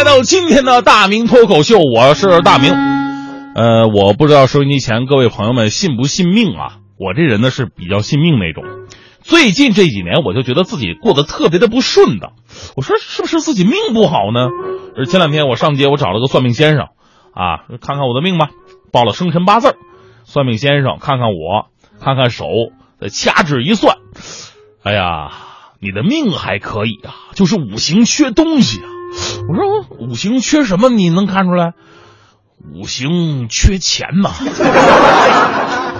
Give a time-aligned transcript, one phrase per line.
[0.00, 2.72] 来到今天的大明脱口秀，我是大明。
[3.54, 6.78] 呃，我不知道收音机前各位朋友们信不信命啊？
[6.96, 8.64] 我这人呢是比较信命那种。
[9.20, 12.32] 最近这几年，我就觉得自己过得特别的不顺当。
[12.76, 14.48] 我说是不是自己命不好呢？
[14.96, 16.86] 而前两天我上街，我找了个算命先生，
[17.34, 18.48] 啊，看看我的命吧，
[18.90, 19.76] 报了生辰八字。
[20.24, 21.66] 算命先生看看我，
[22.02, 22.46] 看看手，
[23.12, 23.98] 掐指一算，
[24.82, 25.30] 哎呀，
[25.78, 28.88] 你的命还可以啊，就是五行缺东西啊。
[29.48, 30.88] 我说五行缺什么？
[30.88, 31.72] 你能看出来？
[32.74, 34.30] 五行缺钱呐！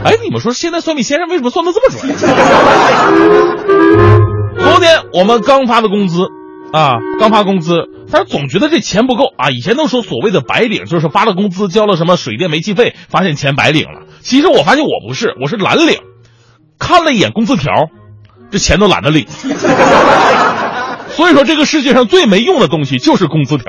[0.04, 2.14] 哎，你们说现在算命先生为什么算的这么准？
[4.58, 6.28] 昨天我们刚发的工资
[6.72, 9.50] 啊，刚发工资，但是总觉得这钱不够啊。
[9.50, 14.02] 以前都说所谓的白领，就是发了工资交了什么水电煤气费，发现钱白领了。
[14.20, 15.98] 其实我发现我不是，我是蓝领。
[16.78, 17.88] 看了一眼工资条，
[18.50, 19.26] 这钱都懒得领。
[21.20, 23.66] 所以说，这个世界上最没用的东西就是工资条。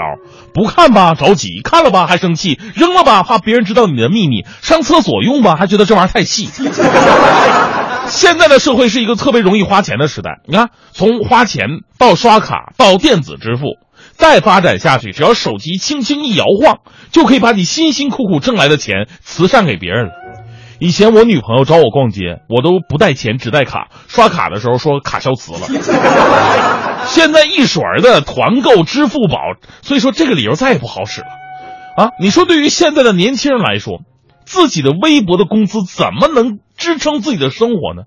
[0.53, 6.47] 不看吧着急，看了吧还生气，扔了吧怕别人知道你的秘密，上厕所用吧还觉得这玩意儿太细。
[8.07, 10.39] 现在的社会是一个特别容易花钱的时代。
[10.47, 11.65] 你看，从花钱
[11.97, 13.75] 到刷卡到电子支付，
[14.13, 16.77] 再发展下去，只要手机轻轻一摇晃，
[17.11, 20.11] 就可以把你辛辛苦苦挣来的钱慈善给别人了。
[20.81, 23.89] 以前我女朋友找我逛街，我都不带钱，只带卡。
[24.07, 25.67] 刷卡的时候说卡消磁了。
[27.05, 29.37] 现在一水儿的团购、支付宝，
[29.83, 31.27] 所以说这个理由再也不好使了。
[31.97, 33.99] 啊，你说对于现在的年轻人来说，
[34.43, 38.05] 自己的微薄的工资怎么能支撑自己的生活呢？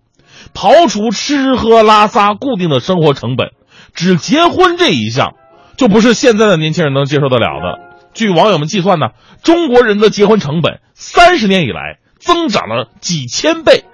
[0.53, 3.50] 刨除吃喝拉撒固定的生活成本，
[3.94, 5.34] 只结婚这一项，
[5.76, 7.78] 就不是现在的年轻人能接受得了的。
[8.15, 9.10] 据网友们计算呢，
[9.44, 12.00] 中国人的结婚成本三十年以来。
[12.25, 13.85] 增长了几千倍，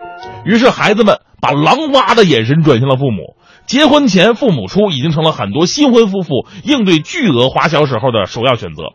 [0.44, 3.34] 于是孩子们把狼哇的眼神转向了父母。
[3.66, 8.94] 结婚前父母出已经成了很多新婚夫妇应对巨额花销时候的首要选择。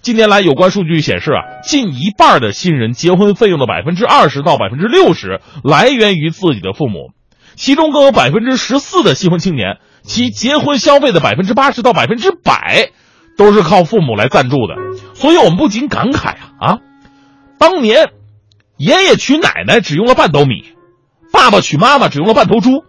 [0.00, 7.10] 近年来，有关数据显示啊，近一半的新人结婚费用的百分之二十到百分之六十来源于自己的父母，
[7.54, 12.90] 其中更有百分之十四的新婚青年，其结婚消费的百分之八十到百分之百
[13.36, 14.74] 都是靠父母来赞助的。
[15.14, 16.78] 所以我们不禁感慨啊啊，
[17.58, 18.10] 当年。
[18.80, 20.64] 爷爷娶奶奶只用了半斗米，
[21.30, 22.82] 爸爸娶妈妈只用了半头猪，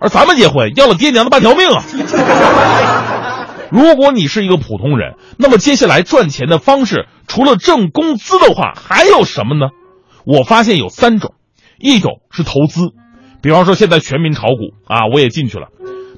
[0.00, 1.84] 而咱们结婚要了爹娘的半条命啊！
[3.70, 9.70] 如果你是一个普通人，那么接下来赚钱的方式除了挣工资的话，还有什么呢？
[10.26, 11.34] 我发现有三种，
[11.78, 12.80] 一种是投资，
[13.42, 15.68] 比方说现在全民炒股啊，我也进去了，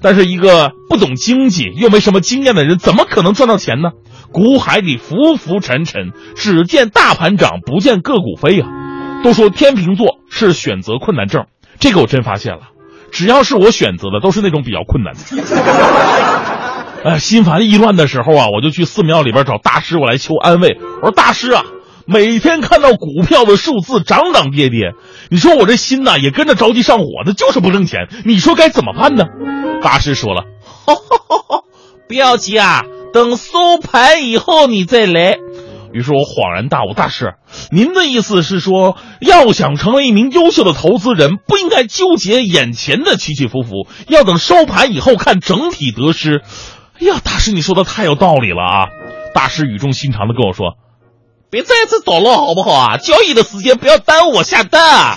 [0.00, 3.90] 但是一个不懂经济又没什么经验的人，怎么可能赚到钱呢？
[4.32, 8.68] 股海里浮浮沉沉，只见大盘涨，不见个股飞啊！
[9.24, 11.46] 都说天秤座是选择困难症，
[11.80, 12.60] 这个我真发现了。
[13.10, 15.20] 只要是我选择的，都是那种比较困难的。
[17.10, 20.76] 哎，心烦意乱的时候啊，我就去寺庙里边找大师，我来求安慰。
[21.00, 21.64] 我说大师啊，
[22.06, 24.92] 每天看到股票的数字涨涨跌跌，
[25.30, 28.08] 你说我这心呐也跟着着急上火的，就是不挣钱。
[28.26, 29.24] 你说该怎么办呢？
[29.80, 30.42] 大师说了，
[30.84, 31.64] 呵呵呵
[32.06, 32.82] 不要急啊，
[33.14, 35.38] 等收盘以后你再来。
[35.94, 37.34] 于是我恍然大悟，大师，
[37.70, 46.42] 您的意思是说，要想成为一名优秀的投资人，不应该纠结眼前的起起伏伏，要等收盘以后看整体得失。
[47.00, 48.88] 哎呀，大师，你说的太有道理了啊！
[49.32, 50.74] 大师语重心长的跟我说
[51.48, 52.96] ：“别再次捣乱好不好啊？
[52.96, 55.16] 交易的时间不要耽误我下单啊！”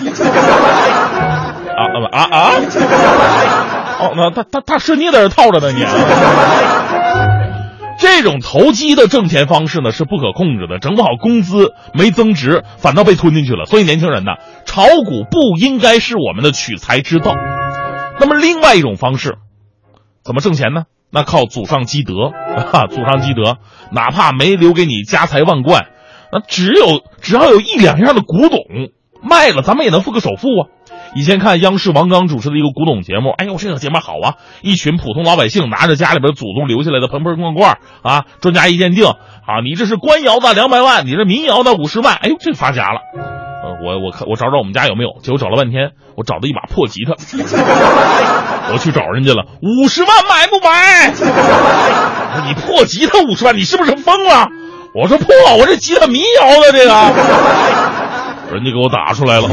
[1.76, 2.52] 啊啊啊！
[4.00, 5.84] 哦，那大大大师你在这套着呢你。
[8.00, 13.66] 这种投机的挣钱方式呢是不可控制的，整不好工资没增值，反倒被吞进去了。
[13.66, 14.34] 所以年轻人呢，
[14.66, 17.36] 炒股不应该是我们的取财之道。
[18.20, 19.38] 那么另外一种方式，
[20.24, 20.84] 怎么挣钱呢？
[21.10, 22.14] 那靠祖上积德
[22.74, 23.58] 啊， 祖上积德，
[23.92, 25.88] 哪怕没留给你家财万贯，
[26.32, 28.60] 那只有只要有一两样的古董
[29.24, 30.68] 卖了，咱们也能付个首付啊。
[31.18, 34.36] 以前看央视王刚主持的一个古董节目，哎呦，这个节目好啊！
[34.62, 43.00] 一群普通老百姓拿着家里边祖宗留下来的盆盆罐罐啊，专家一鉴定，啊，你这是官窑的两百万，你这民窑的五十万，哎呦，这发家了。
[43.16, 47.14] 呃，我我看我找找我们家有没有，结果找了半天，我找到一把破吉他，
[48.72, 51.12] 我去找人家了，五十万买不买？
[52.46, 54.50] 你破吉他五十万，你是不是疯了？
[54.94, 55.28] 我说破，
[55.58, 56.94] 我这吉他民窑的这个，
[58.54, 59.50] 人家给我打出来了。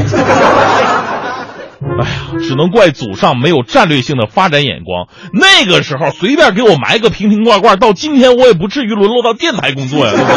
[1.99, 5.07] 哎呀，只能怪祖上没有战略性的发展眼光。
[5.33, 10.35] 那个时候随便给我埋个瓶瓶罐罐，到今天我也不至于沦落到电台工作呀，对不对？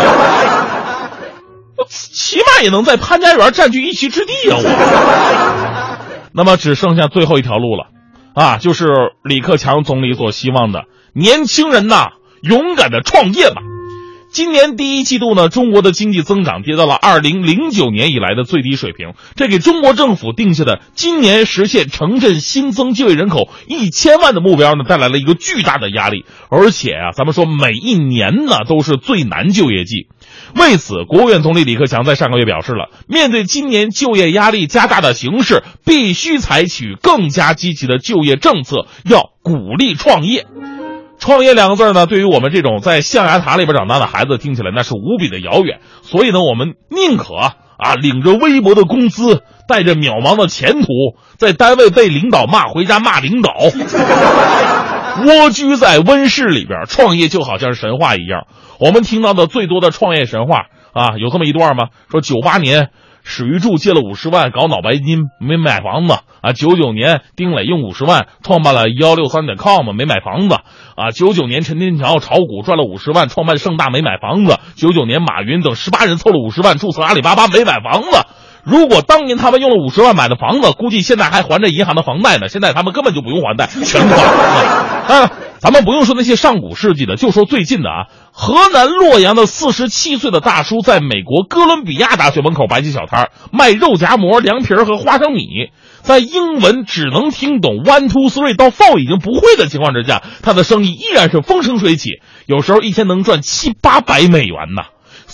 [1.89, 4.59] 起码也能在潘家园占据一席之地啊！
[4.59, 6.29] 我。
[6.33, 7.87] 那么只剩下最后一条路了，
[8.35, 8.87] 啊，就是
[9.25, 10.85] 李克强总理所希望的
[11.15, 12.09] 年轻人呐，
[12.43, 13.63] 勇敢的创业吧。
[14.31, 26.25] 今年第一季度呢，中国的经济增长跌到了二零零九年以来的最低水平，这给中国政府定下的今年实现城镇新增就业人口一千万的目标呢，带来了一个巨大的压力。
[26.51, 30.09] 而且啊，咱们说每一年呢都是最难就业季，
[30.55, 40.47] 为此，国务院总理李克强在上个月表示了，面对今年就业压力加大的形势，必须采取更加积极的就业政策，要鼓励创业。
[41.19, 45.81] 创业两个字呢，对于我们这种在象牙塔里边长大的孩子，听起来那是无比的遥远。
[46.03, 50.89] 所以呢，我们宁可啊，领着微薄的工资，带着渺茫的前途，
[51.37, 53.53] 在单位被领导骂，回家骂领导，
[55.27, 58.47] 蜗居在温室里边创业，就好像是神话一样。
[58.79, 61.89] 我们听到的最多的创业神话啊，有这么一段吗？
[62.11, 62.91] 说九八年。
[63.31, 66.55] 史玉柱借了五十万搞脑白金没买房子啊！
[66.55, 70.55] 九九年丁磊用五十万创办了幺六三点 com 没买房子
[70.97, 71.11] 啊！
[71.13, 74.57] 九九年陈天桥炒股赚了五十万创办盛大没买房子。
[74.77, 78.09] 九九年马云等十八人凑了五十万注册阿里巴巴没买房子。
[78.69, 82.49] 如果当年他们用了五十万买的房子，估计现在还还着银行的房贷呢。
[82.49, 85.33] 现在他们根本就不用还贷，全款了啊！
[85.59, 95.71] 咱们不用说那些上古世纪的，就说最近的啊，河南洛阳的四十七岁的大叔，在美国哥伦比亚大学门口摆起小摊卖肉夹馍、凉皮儿和花生米，
[96.03, 104.83] 在英文只能听懂 one two three 到 four 已经不会的情况之下，他的生意依然是风生水起，有时候一天能赚七八百美元呢。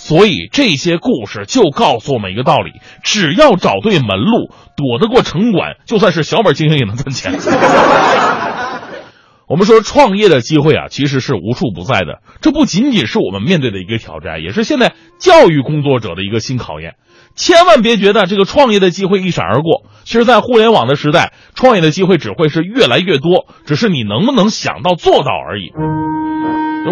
[0.05, 7.33] 所以这些故事就告诉我们一个道理：只要找对门路，躲得过城管，就算是小本经营也能赚钱。
[9.49, 12.19] 我们说创业的机会啊，其实是无处不在的。
[12.39, 16.97] 这不仅仅是我们面对的一个挑战，也是现在教育工作者的一个新考验。
[17.35, 19.85] 千万别觉得这个创业的机会一闪而过。
[20.03, 25.71] 其实，在互联网的时代，创业的机会只会是越来越多，只是你能不能想到做到而已。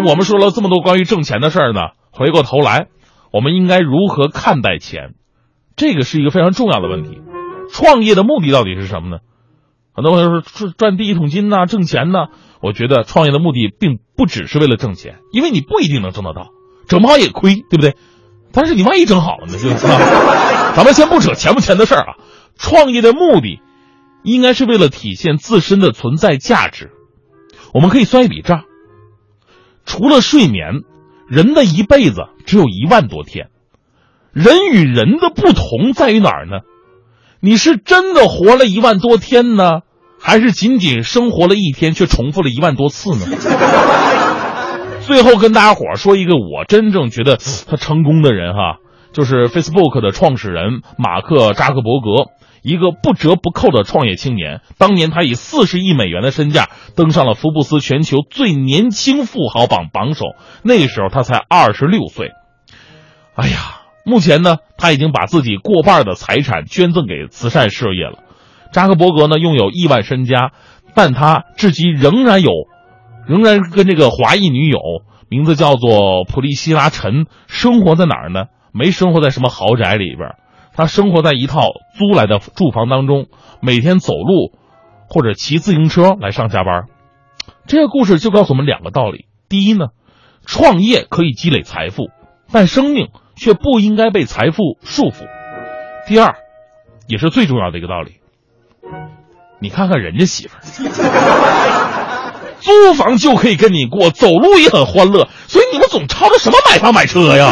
[0.04, 2.88] 我们说了这么多关于挣钱的事儿呢，回过头来，
[3.34, 5.14] 我们应该如何看待钱？
[5.74, 7.20] 这个是一个非常重要的问题。
[7.72, 9.18] 创业的目的到底是什么呢？
[9.92, 12.28] 很多朋友说赚赚第一桶金呐，挣钱呐。
[12.62, 16.50] 我觉得创业的目的并不只是为了挣钱，因为你不一定能挣得到，
[16.86, 17.96] 整不好也亏，对不对？
[18.52, 19.58] 但是你万一整好了呢？
[19.58, 19.68] 就
[20.76, 22.14] 咱们先不扯钱不钱的事儿啊。
[22.56, 23.58] 创业的目的
[24.22, 26.92] 应该是为了体现自身的存在价值。
[27.72, 28.62] 我们可以算一笔账：
[29.84, 30.82] 除了睡眠，
[31.28, 33.48] 人的一辈子只有一万多天。
[34.32, 36.60] 人与人的不同在于哪儿呢？
[37.40, 39.80] 你是真的活了一万多天呢，
[40.18, 43.26] 还是仅仅生活了一天却重复了一万多次呢？
[45.06, 47.36] 最后跟大家伙说一个我真正觉得
[47.68, 48.78] 他成功的人哈，
[49.14, 52.32] 就是 Facebook 的创始人马克扎克伯格，
[52.62, 54.60] 一个不折不扣的创业青年。
[54.76, 60.26] 当年他以四十亿美元的身价登上了福布斯全球最年轻富豪榜榜首，
[60.62, 62.32] 那时候他才二十六岁。
[63.34, 63.80] 哎呀！
[64.06, 68.18] 目前呢，他已经把自己过半的财产捐赠给慈善事业了。
[68.70, 70.52] 扎克伯格呢，拥有亿万身家，
[70.94, 72.50] 但他至今仍然有，
[73.26, 74.78] 仍然跟这个华裔女友，
[75.30, 78.44] 名字叫做普利希拉陈，生活在哪儿呢？
[78.74, 80.34] 没生活在什么豪宅里边，
[80.74, 81.62] 他生活在一套
[81.96, 83.28] 租来的住房当中，
[83.62, 84.52] 每天走路
[85.08, 86.84] 或者骑自行车来上下班。
[87.66, 89.86] 这个故事就告诉我们两个道理：第一呢，
[90.44, 92.10] 创业可以积累财富，
[92.52, 93.08] 但生命。
[93.36, 95.26] 却不应该被财富束缚。
[96.06, 96.36] 第二，
[97.08, 98.20] 也是最重要的一个道理，
[99.58, 100.62] 你看看人家媳妇儿，
[102.62, 107.48] 租房就可以跟你过，走路也很欢乐，所以你们总吵着什么买房买车呀？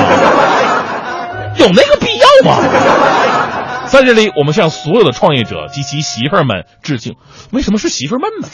[1.58, 2.58] 有那个必要吗？
[3.88, 7.16] 在这里，我们向所有的创业者及其媳妇儿们致敬。
[7.50, 8.48] 为什么是媳妇儿们呢？